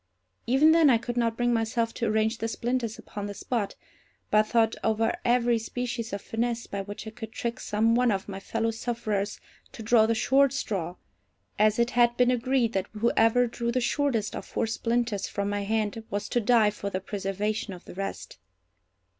[0.47, 3.75] Even then I could not bring myself to arrange the splinters upon the spot,
[4.31, 8.27] but thought over every species of finesse by which I could trick some one of
[8.27, 9.39] my fellow sufferers
[9.73, 10.95] to draw the short straw,
[11.59, 15.61] as it had been agreed that whoever drew the shortest of four splinters from my
[15.65, 18.39] hand was to die for the preservation of the rest.